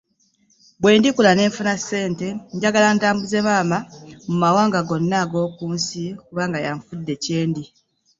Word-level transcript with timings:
Bwe 0.81 0.91
ndikula 0.97 1.31
ne 1.33 1.43
nfuna 1.49 1.73
ne 1.77 1.81
ssente 1.81 2.27
njagala 2.55 2.89
ntambuze 2.95 3.37
maama 3.47 3.77
mu 4.27 4.35
mawanga 4.43 4.79
gonna 4.87 5.15
ag'oku 5.23 5.63
nsi 5.75 6.03
kubanga 6.25 6.59
yanfudde 6.65 7.13
kye 7.23 7.39
ndi. 7.49 7.63